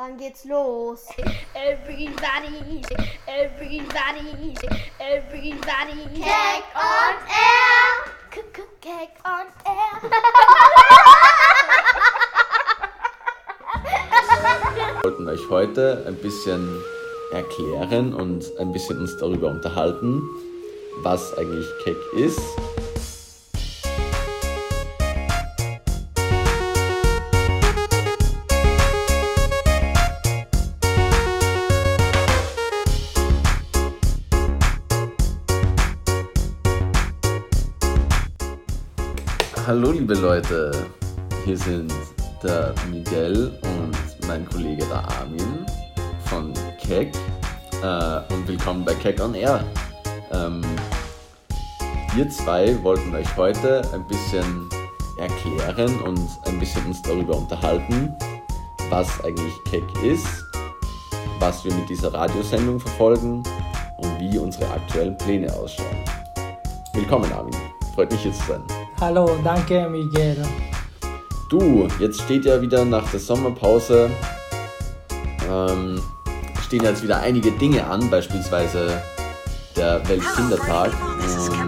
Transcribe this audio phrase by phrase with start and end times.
[0.00, 1.08] Wann geht's los?
[1.52, 2.80] Everybody,
[3.26, 4.56] everybody,
[4.98, 6.08] everybody.
[6.14, 8.08] Cake on air!
[8.80, 10.00] Cake on air.
[14.72, 16.82] Wir wollten euch heute ein bisschen
[17.32, 20.22] erklären und ein bisschen uns darüber unterhalten,
[21.02, 22.40] was eigentlich Keck ist.
[40.00, 40.86] Liebe Leute,
[41.44, 41.92] hier sind
[42.42, 45.66] der Miguel und mein Kollege der Armin
[46.24, 47.12] von Keck
[47.82, 49.62] äh, und willkommen bei Keck on Air.
[50.32, 50.62] Ähm,
[52.14, 54.70] wir zwei wollten euch heute ein bisschen
[55.18, 58.14] erklären und ein bisschen uns darüber unterhalten,
[58.88, 60.46] was eigentlich Keck ist,
[61.40, 63.42] was wir mit dieser Radiosendung verfolgen
[63.98, 66.04] und wie unsere aktuellen Pläne ausschauen.
[66.94, 67.54] Willkommen Armin,
[67.94, 68.79] freut mich hier zu sein.
[69.00, 70.36] Hallo, danke Miguel.
[71.48, 74.10] Du, jetzt steht ja wieder nach der Sommerpause,
[75.50, 75.98] ähm,
[76.62, 79.00] stehen jetzt wieder einige Dinge an, beispielsweise
[79.74, 80.92] der Weltkindertag.
[80.92, 81.59] Hello,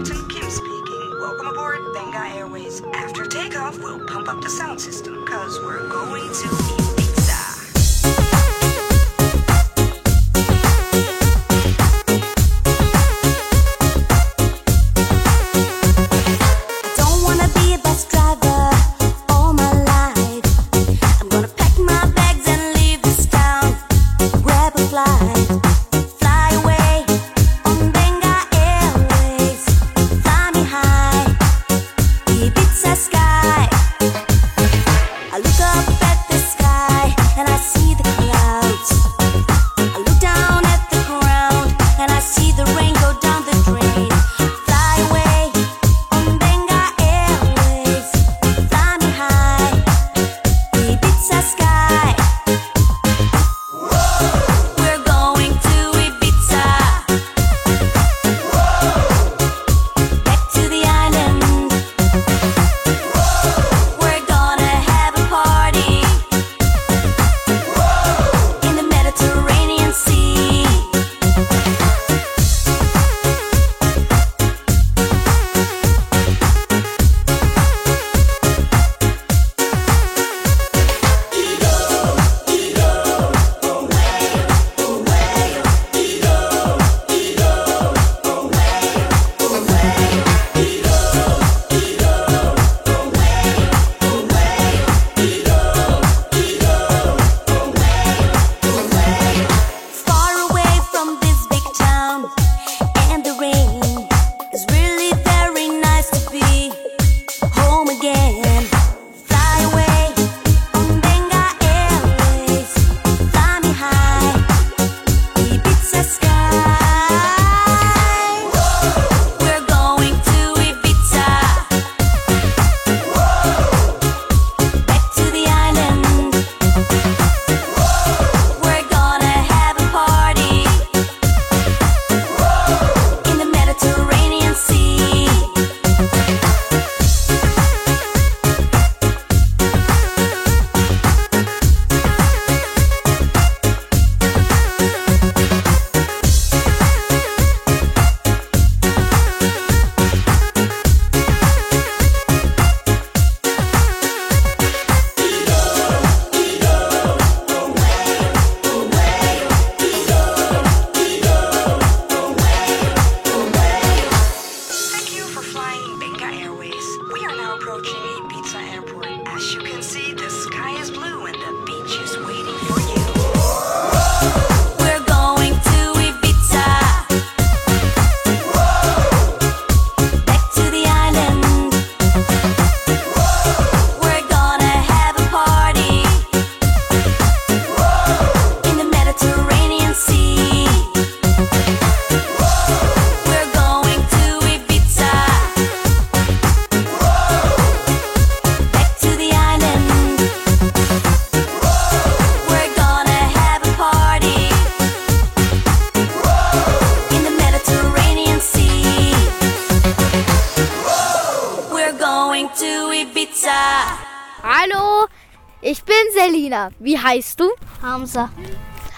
[217.03, 217.49] heißt du?
[217.81, 218.29] Hamza.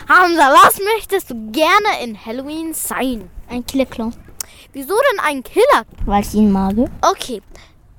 [0.07, 3.29] Hamza, was möchtest du gerne in Halloween sein?
[3.49, 4.13] Ein Killerclown.
[4.73, 5.85] Wieso denn ein Killer?
[6.05, 6.75] Weil ich ihn mag.
[7.01, 7.41] Okay.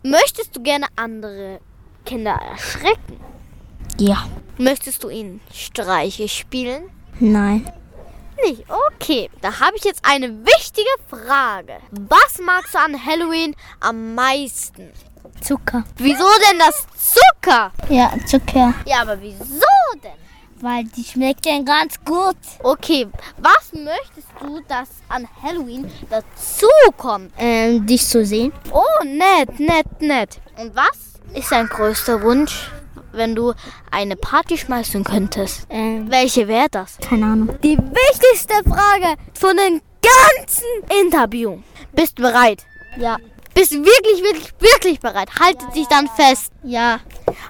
[0.02, 1.60] Möchtest du gerne andere
[2.04, 3.18] Kinder erschrecken?
[3.98, 4.26] Ja.
[4.58, 6.90] Möchtest du ihnen Streiche spielen?
[7.18, 7.70] Nein.
[8.44, 8.64] Nicht.
[8.68, 9.30] Okay.
[9.40, 11.78] Da habe ich jetzt eine wichtige Frage.
[11.90, 14.92] Was magst du an Halloween am meisten?
[15.40, 15.84] Zucker.
[15.96, 17.72] Wieso denn das Zucker?
[17.88, 18.74] Ja, Zucker.
[18.86, 19.44] Ja, aber wieso
[20.02, 20.12] denn?
[20.60, 22.36] Weil die schmeckt ja ganz gut.
[22.62, 23.06] Okay,
[23.36, 27.30] was möchtest du, dass an Halloween dazu kommt?
[27.36, 28.52] Ähm, dich zu sehen.
[28.72, 30.40] Oh, nett, nett, nett.
[30.58, 32.70] Und was ist dein größter Wunsch,
[33.12, 33.52] wenn du
[33.90, 35.66] eine Party schmeißen könntest?
[35.68, 36.96] Ähm, Welche wäre das?
[37.06, 37.50] keine Ahnung.
[37.62, 41.58] Die wichtigste Frage von dem ganzen Interview.
[41.92, 42.64] Bist du bereit?
[42.96, 43.18] Ja.
[43.56, 45.30] Bist du wirklich, wirklich, wirklich bereit?
[45.40, 46.52] Halte dich dann fest.
[46.62, 47.00] Ja.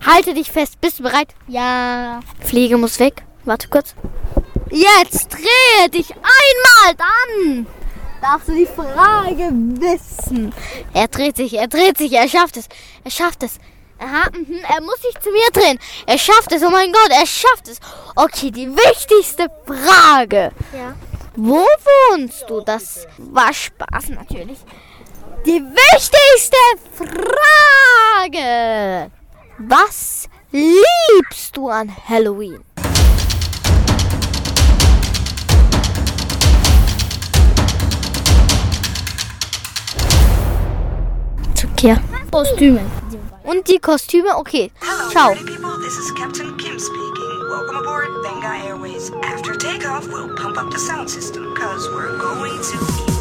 [0.06, 0.80] Halte dich fest.
[0.80, 1.34] Bist du bereit?
[1.48, 2.20] Ja.
[2.38, 3.24] Fliege muss weg.
[3.44, 3.96] Warte kurz.
[4.70, 7.66] Jetzt drehe dich einmal dann.
[8.22, 9.50] Darfst du die Frage
[9.80, 10.54] wissen?
[10.94, 12.68] Er dreht sich, er dreht sich, er schafft es.
[13.02, 13.58] Er schafft es.
[13.98, 15.80] Aha, mhm, er muss sich zu mir drehen.
[16.06, 17.80] Er schafft es, oh mein Gott, er schafft es.
[18.14, 20.52] Okay, die wichtigste Frage.
[20.72, 20.94] Ja.
[21.34, 21.66] Wo
[22.12, 22.60] wohnst du?
[22.60, 24.58] Das war Spaß natürlich.
[25.46, 26.56] Die wichtigste
[28.24, 28.42] Frage.
[29.58, 32.64] Was liebst du an Halloween?
[41.54, 41.98] Zucker.
[42.30, 42.80] Kostüme.
[43.44, 44.36] Und die Kostüme?
[44.36, 45.32] Okay, Hello, ciao.
[45.34, 45.78] people.
[45.78, 47.48] This is Captain Kim speaking.
[47.48, 49.10] Welcome aboard Benga Airways.
[49.22, 53.15] After takeoff, we'll pump up the sound system because we're going to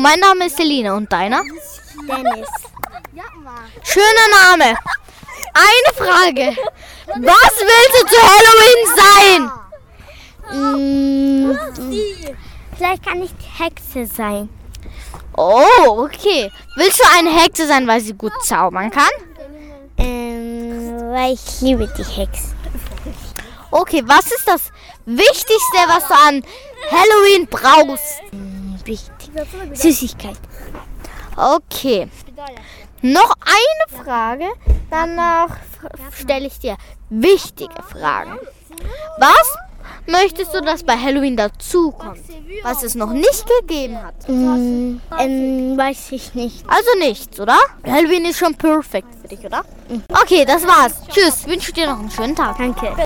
[0.00, 1.42] Mein Name ist Selina und deiner?
[2.06, 2.48] Dennis.
[3.82, 4.78] Schöner Name.
[5.54, 6.56] Eine Frage.
[7.06, 9.50] Was willst du zu Halloween sein?
[10.50, 11.50] Hm.
[11.50, 11.58] Mm.
[12.76, 14.48] Vielleicht kann ich Hexe sein.
[15.36, 16.50] Oh, okay.
[16.76, 19.10] Willst du eine Hexe sein, weil sie gut zaubern kann?
[19.98, 22.54] Ähm, weil ich liebe die Hexe.
[23.70, 24.70] Okay, was ist das
[25.06, 26.44] Wichtigste, was du an
[26.90, 28.20] Halloween brauchst?
[28.30, 28.78] Hm,
[29.74, 30.36] Süßigkeit.
[31.36, 32.08] Okay.
[33.00, 34.46] Noch eine Frage,
[34.90, 35.56] danach
[36.12, 36.76] stelle ich dir
[37.10, 38.38] wichtige Fragen.
[39.18, 39.56] Was
[40.06, 42.18] möchtest du, dass bei Halloween dazukommt,
[42.64, 44.28] was es noch nicht gegeben hat?
[44.28, 46.64] Mm, ähm, weiß ich nicht.
[46.68, 47.56] Also nichts, oder?
[47.86, 49.64] Halloween ist schon perfekt für dich, oder?
[49.88, 50.02] Mhm.
[50.10, 50.94] Okay, das war's.
[51.08, 52.58] Tschüss, wünsche dir noch einen schönen Tag.
[52.58, 52.96] Danke.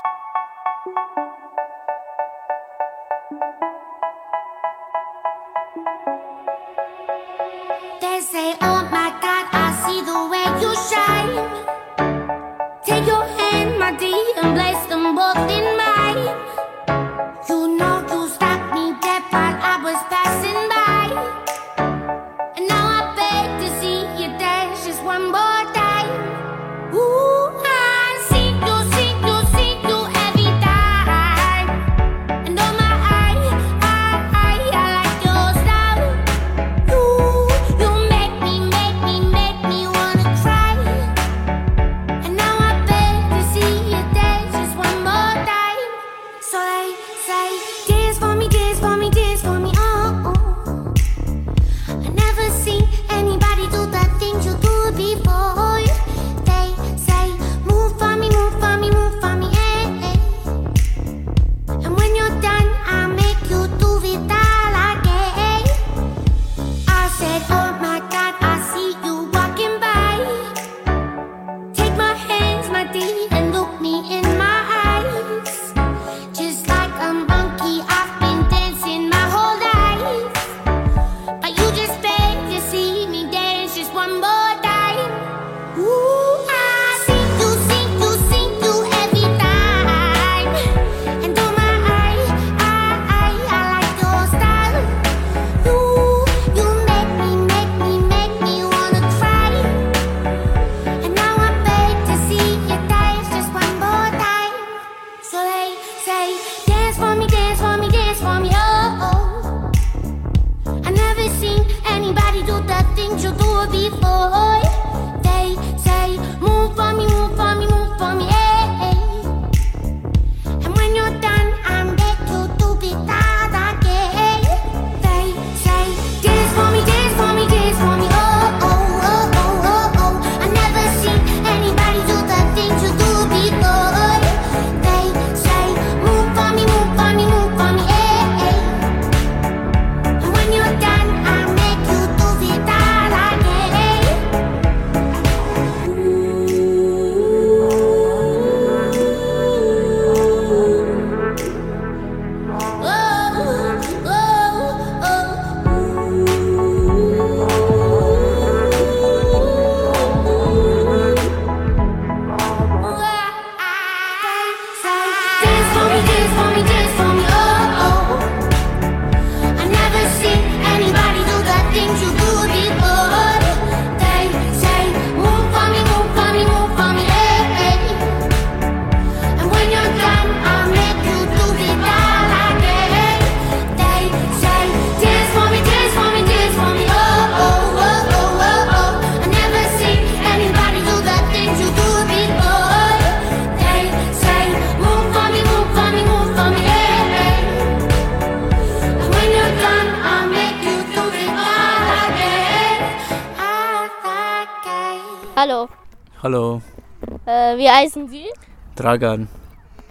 [208.83, 209.29] Dragan.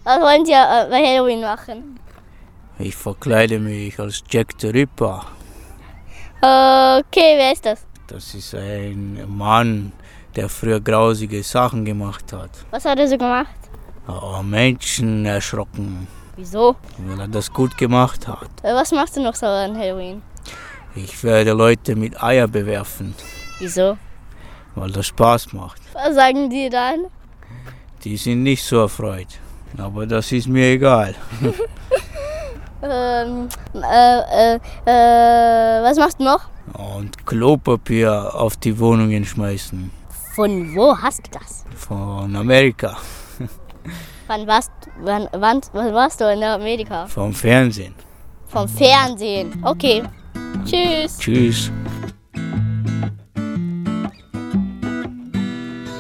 [0.04, 1.98] Was wollen Sie äh, bei Halloween machen?
[2.78, 5.24] Ich verkleide mich als Jack the Ripper.
[6.38, 7.86] Okay, wer ist das?
[8.08, 9.92] Das ist ein Mann,
[10.36, 12.50] der früher grausige Sachen gemacht hat.
[12.70, 13.54] Was hat er so gemacht?
[14.08, 16.06] Oh, Menschen erschrocken.
[16.36, 16.76] Wieso?
[16.98, 18.50] Weil er das gut gemacht hat.
[18.62, 20.20] Äh, was machst du noch so an Halloween?
[20.94, 23.14] Ich werde Leute mit Eier bewerfen.
[23.58, 23.96] Wieso?
[24.74, 25.80] Weil das Spaß macht.
[25.94, 27.06] Was sagen die dann?
[28.04, 29.28] Die sind nicht so erfreut,
[29.78, 31.14] aber das ist mir egal.
[32.84, 36.40] Ähm, äh, äh, äh, was machst du noch?
[36.96, 39.88] Und Klopapier auf die Wohnungen schmeißen.
[40.34, 41.64] Von wo hast du das?
[41.76, 42.96] Von Amerika,
[44.26, 47.06] Wann warst, wann, wann, wann warst du in Amerika?
[47.06, 47.94] vom Fernsehen.
[48.48, 49.62] Vom Fernsehen.
[49.64, 50.02] Okay.
[50.64, 51.18] Tschüss.
[51.18, 51.70] Tschüss.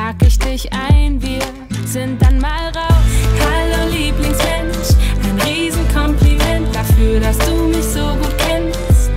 [0.00, 1.40] pack ich dich ein, wir
[1.84, 3.10] sind dann mal raus.
[3.44, 4.90] Hallo Lieblingsmensch,
[5.24, 9.10] ein Riesenkompliment dafür, dass du mich so gut kennst.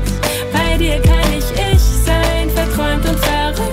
[0.52, 3.73] Bei dir kann ich ich sein, verträumt und verrückt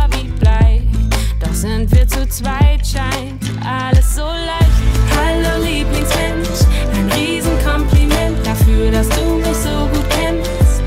[1.61, 4.81] sind wir zu zweit, scheint alles so leicht.
[5.15, 10.81] Hallo Lieblingsmensch, ein Riesenkompliment dafür, dass du mich so gut kennst.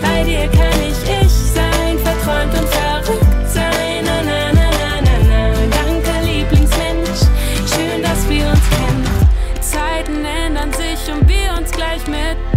[0.00, 4.04] Bei dir kann ich ich sein, verträumt und verrückt sein.
[4.04, 5.54] Na, na, na, na, na, na.
[5.76, 7.22] Danke Lieblingsmensch,
[7.66, 9.04] schön, dass wir uns kennen.
[9.60, 12.51] Zeiten ändern sich und wir uns gleich mit.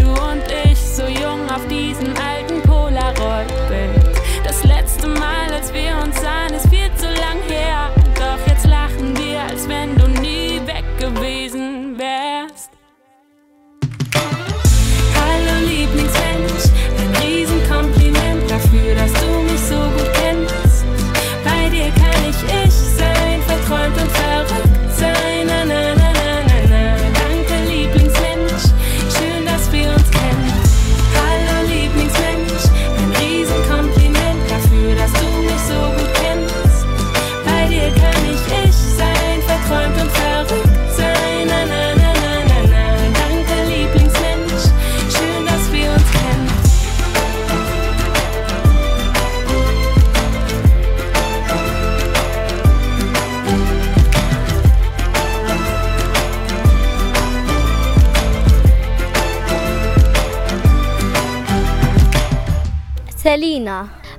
[11.06, 11.45] Nie weg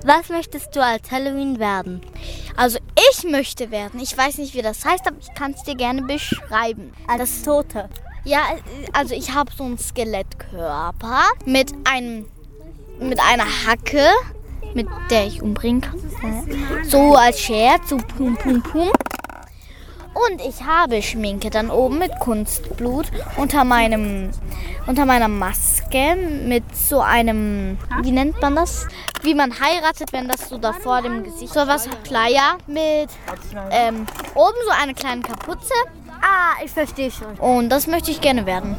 [0.06, 2.00] was möchtest du als Halloween werden?
[2.56, 2.78] Also
[3.10, 4.00] ich möchte werden.
[4.00, 6.92] Ich weiß nicht, wie das heißt, aber ich kann es dir gerne beschreiben.
[7.06, 7.88] Als Tote.
[8.24, 8.40] Ja,
[8.92, 12.26] also ich habe so einen Skelettkörper mit einem
[12.98, 14.08] mit einer Hacke,
[14.74, 16.00] mit der ich umbringen kann.
[16.84, 18.90] So als Scherz, so pum pum pum.
[20.16, 24.30] Und ich habe Schminke dann oben mit Kunstblut unter meinem
[24.86, 28.86] unter meiner Maske mit so einem wie nennt man das?
[29.22, 33.10] Wie man heiratet, wenn das so da vor dem Gesicht so was Playa mit
[33.70, 35.74] ähm, oben so eine kleine Kapuze
[36.22, 37.34] Ah, ich verstehe schon.
[37.34, 38.74] und das möchte ich gerne werden.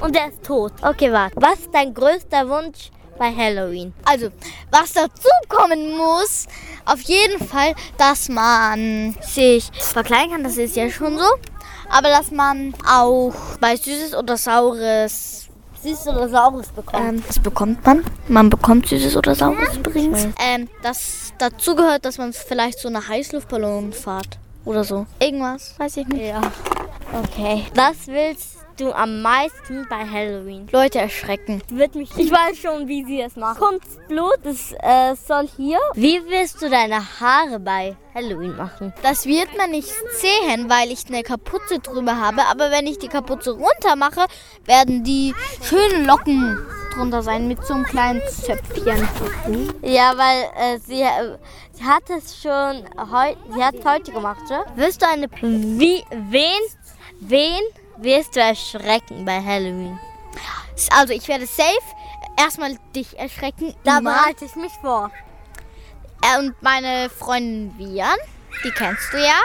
[0.00, 0.72] Und der ist tot.
[0.82, 1.34] Okay, warte.
[1.36, 3.92] Was ist dein größter Wunsch bei Halloween?
[4.04, 4.28] Also,
[4.70, 6.46] was dazu kommen muss,
[6.84, 11.24] auf jeden Fall, dass man sich verkleiden kann, das ist ja schon so.
[11.88, 15.46] Aber dass man auch bei Süßes oder Saures,
[15.82, 17.08] Süßes oder Saures bekommen?
[17.18, 18.04] ähm, das bekommt man.
[18.28, 20.28] Man bekommt Süßes oder Saures übrigens.
[20.38, 25.06] Ähm, das dazu gehört, dass man vielleicht so eine Heißluftballonfahrt oder so.
[25.20, 26.26] Irgendwas, weiß ich nicht.
[26.26, 26.40] Ja.
[27.12, 27.64] Okay.
[27.74, 30.68] Was willst du am meisten bei Halloween?
[30.72, 31.62] Leute erschrecken.
[31.68, 33.58] Wird mich ich weiß schon, wie sie es machen.
[33.58, 35.78] Kunstblut, das äh, soll hier.
[35.94, 38.92] Wie willst du deine Haare bei Halloween machen?
[39.02, 42.42] Das wird man nicht sehen, weil ich eine Kapuze drüber habe.
[42.50, 44.26] Aber wenn ich die Kapuze runter mache,
[44.66, 46.58] werden die schönen Locken
[46.96, 49.08] drunter sein mit so einem kleinen Zöpfchen.
[49.82, 51.36] Ja, weil äh, sie, äh,
[51.72, 54.64] sie hat es schon heute, sie hat heute gemacht, oder?
[54.76, 56.62] Wirst du eine, wie, wen,
[57.20, 57.60] wen
[57.98, 59.98] wirst du erschrecken bei Halloween?
[60.90, 61.68] Also ich werde safe
[62.38, 63.74] erstmal dich erschrecken.
[63.84, 65.10] Da bereite ich mich vor.
[66.22, 68.16] Äh, Und meine Freundin Vian,
[68.64, 69.40] die kennst du ja.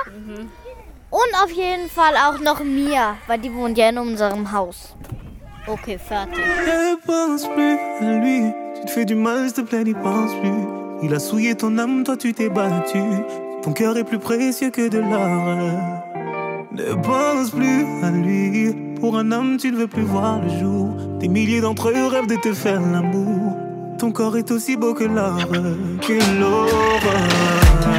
[1.10, 4.96] Und auf jeden Fall auch noch Mia, weil die wohnt ja in unserem Haus.
[5.68, 6.38] Okay, fertig.
[6.38, 8.54] Ne pense plus à lui.
[8.76, 10.68] Tu te fais du mal, s'il te plaît, n'y pense plus.
[11.04, 13.02] Il a souillé ton âme, toi tu t'es battu.
[13.62, 16.01] Ton cœur est plus précieux que de l'or.
[16.74, 18.74] Ne pense plus à lui.
[19.00, 20.96] Pour un homme, tu ne veux plus voir le jour.
[21.20, 23.58] Des milliers d'entre eux rêvent de te faire l'amour.
[23.98, 25.38] Ton corps est aussi beau que l'or,
[26.02, 27.91] que l'aurore.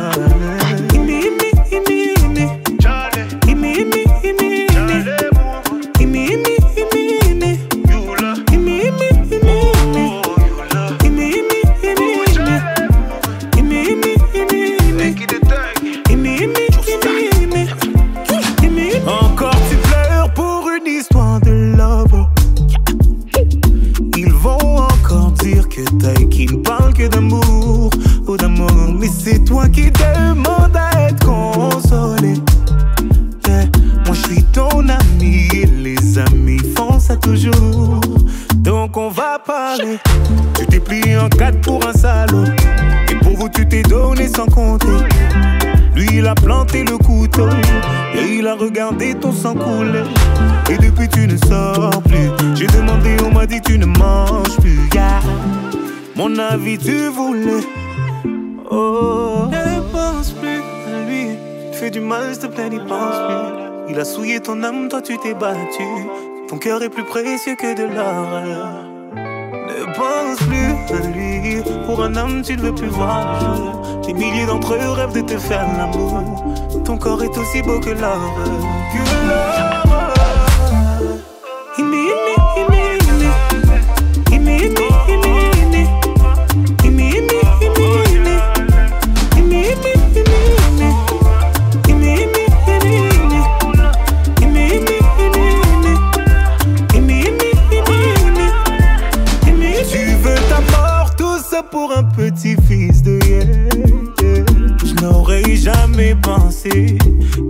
[50.71, 52.31] Et depuis tu ne sors plus.
[52.55, 54.89] J'ai demandé, on m'a dit tu ne manges plus.
[56.17, 57.65] Mon avis tu voulais.
[58.71, 59.49] Oh.
[59.51, 61.37] Ne pense plus à lui.
[61.73, 63.93] Tu fais du mal, s'il te plaît, n'y pense plus.
[63.93, 65.85] Il a souillé ton âme, toi tu t'es battu.
[66.49, 68.92] Ton cœur est plus précieux que de l'or.
[69.95, 71.63] Pense plus à lui.
[71.87, 74.03] Pour un homme, tu ne veux plus voir le jour.
[74.07, 76.23] Des milliers d'entre eux rêvent de te faire l'amour.
[76.85, 77.81] Ton corps est aussi beau.
[77.81, 79.82] Que l'or.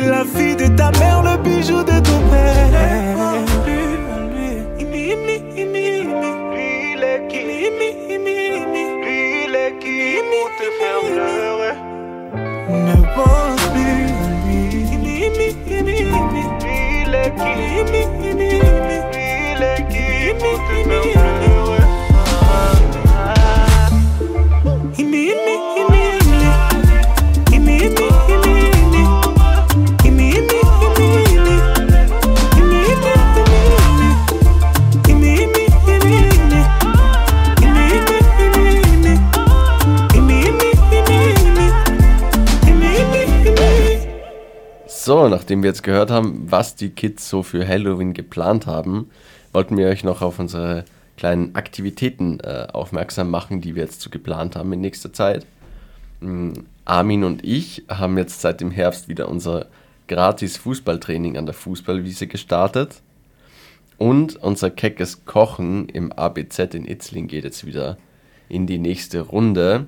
[0.00, 2.70] T'es la fille de ta mère, le bijou de ton père.
[4.78, 6.14] Imi, imi, imi, imi.
[6.52, 8.84] Lui, il est qui Imi, imi, imi.
[9.02, 9.98] Lui, il est qui
[10.30, 11.76] Pour te faire pleurer.
[12.86, 14.62] Ne pense plus à lui.
[14.94, 16.42] Imi, imi, imi, imi.
[16.62, 18.98] Lui, il est qui Imi, imi, imi.
[19.12, 20.06] Lui, il est qui
[45.48, 49.08] nachdem wir jetzt gehört haben, was die Kids so für Halloween geplant haben,
[49.54, 50.84] wollten wir euch noch auf unsere
[51.16, 55.46] kleinen Aktivitäten äh, aufmerksam machen, die wir jetzt so geplant haben in nächster Zeit.
[56.20, 56.52] Mm,
[56.84, 59.68] Armin und ich haben jetzt seit dem Herbst wieder unser
[60.06, 63.00] gratis Fußballtraining an der Fußballwiese gestartet.
[63.96, 67.96] Und unser keckes Kochen im ABZ in Itzling geht jetzt wieder
[68.50, 69.86] in die nächste Runde.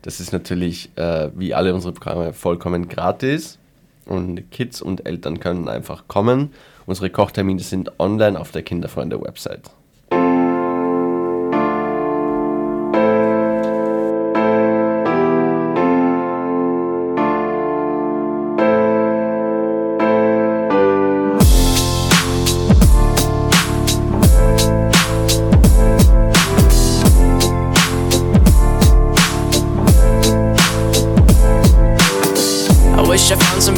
[0.00, 3.58] Das ist natürlich äh, wie alle unsere Programme vollkommen gratis.
[4.06, 6.52] Und Kids und Eltern können einfach kommen.
[6.86, 9.70] Unsere Kochtermine sind online auf der Kinderfreunde-Website.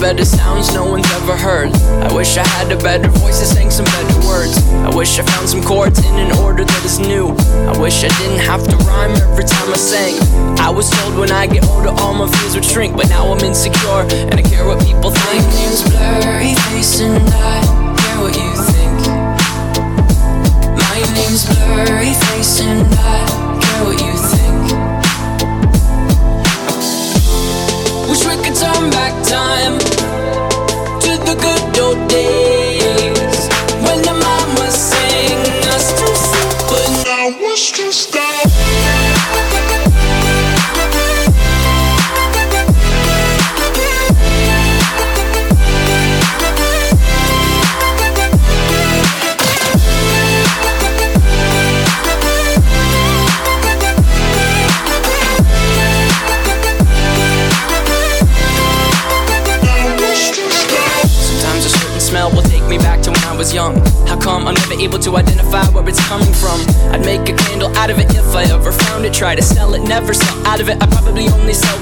[0.06, 1.68] Better sounds no one's ever heard.
[2.06, 4.56] I wish I had a better voice that sang some better words.
[4.86, 7.34] I wish I found some chords in an order that is new.
[7.66, 10.14] I wish I didn't have to rhyme every time I sang.
[10.62, 13.42] I was told when I get older all my fears would shrink, but now I'm
[13.42, 15.42] insecure and I care what people think.
[15.42, 17.66] My name's Blurry Face and I
[17.98, 18.98] care what you think.
[20.86, 23.26] My name's Blurry Face and I
[23.58, 24.70] care what you think.
[28.06, 29.95] Wish we could turn back time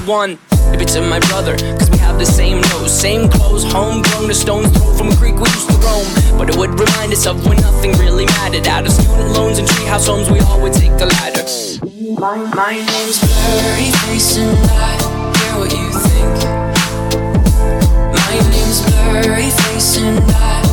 [0.07, 0.37] one.
[0.71, 4.69] Maybe to my brother, cause we have the same nose, same clothes, homegrown, a stone's
[4.77, 6.05] throw from a creek we used to roam.
[6.37, 8.67] But it would remind us of when nothing really mattered.
[8.67, 11.45] Out of student loans and treehouse homes, we all would take the ladder.
[12.19, 16.35] My, my name's Blurry Face and I care what you think.
[18.13, 20.64] My name's Blurry Face and I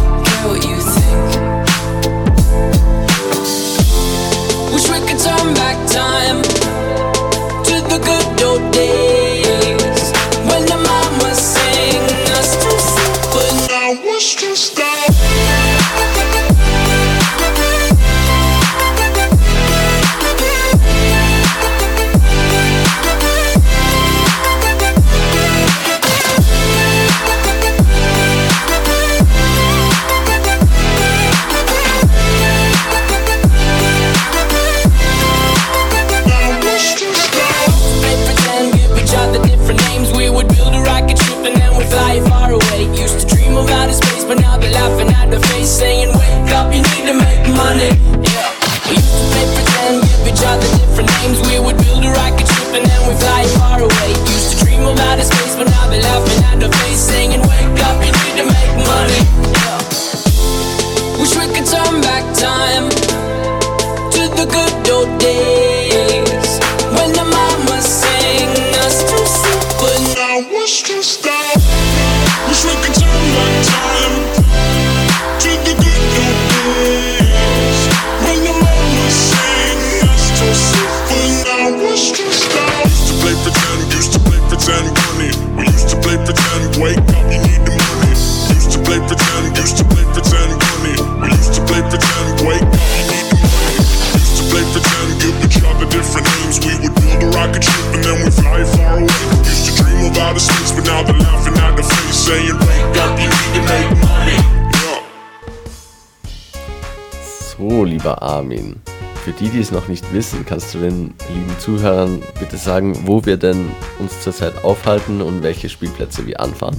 [108.22, 108.76] Armin,
[109.24, 113.24] für die, die es noch nicht wissen, kannst du den lieben Zuhörern bitte sagen, wo
[113.24, 116.76] wir denn uns zurzeit aufhalten und welche Spielplätze wir anfahren?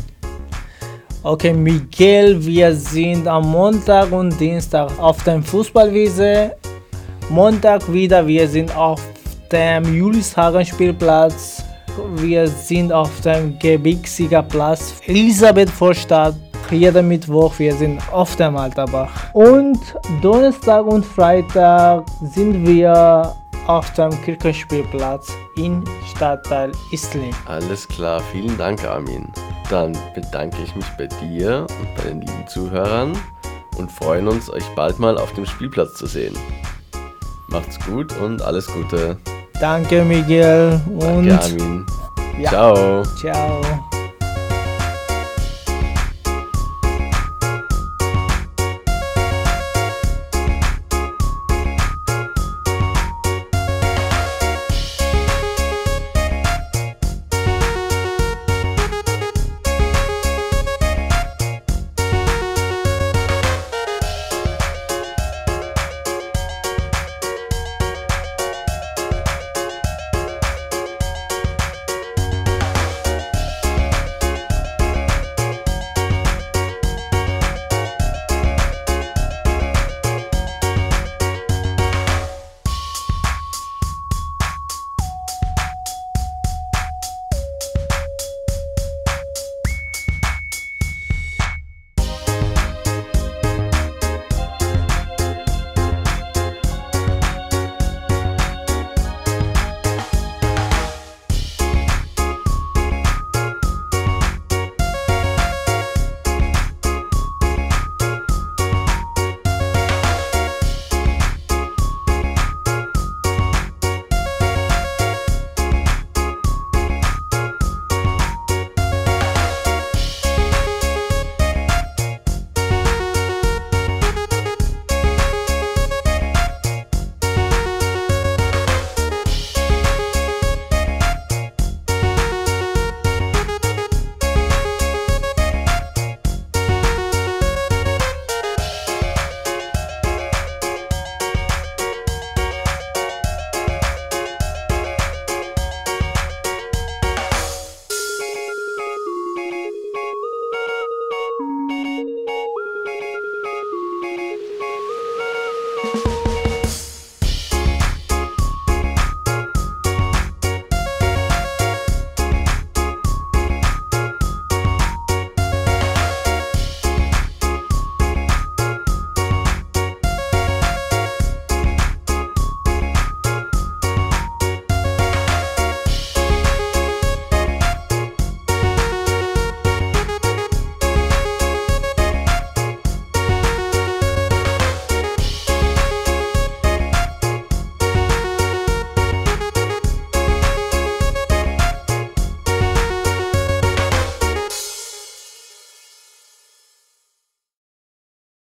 [1.24, 6.52] Okay, Miguel, wir sind am Montag und Dienstag auf dem Fußballwiese.
[7.30, 9.02] Montag wieder, wir sind auf
[9.50, 11.64] dem Juliushagen Spielplatz.
[12.16, 16.36] Wir sind auf dem Gebirgssiegerplatz Elisabeth Vorstadt.
[16.74, 19.12] Jeden Mittwoch, wir sind auf dem Alterbach.
[19.34, 19.80] Und
[20.22, 23.36] Donnerstag und Freitag sind wir
[23.68, 25.84] auf dem Kirchenspielplatz in
[26.14, 27.34] Stadtteil Isling.
[27.46, 29.32] Alles klar, vielen Dank, Armin.
[29.70, 33.14] Dann bedanke ich mich bei dir und bei den lieben Zuhörern
[33.78, 36.36] und freuen uns, euch bald mal auf dem Spielplatz zu sehen.
[37.48, 39.18] Macht's gut und alles Gute.
[39.60, 40.82] Danke, Miguel.
[40.88, 41.86] Und Danke, Armin.
[42.40, 42.50] Ja.
[42.50, 43.04] Ciao.
[43.20, 43.62] Ciao.